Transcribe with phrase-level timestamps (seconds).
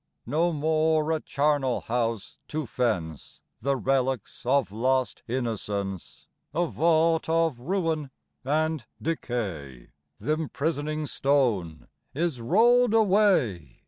[0.25, 7.29] 96 No more a charnel house to fence The relics of lost innocence,— A vault
[7.29, 8.09] of ruin
[8.43, 13.79] and decay;— Th' imprisoning stone is rolled away.